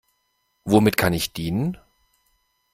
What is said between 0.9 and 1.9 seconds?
kann ich dienen?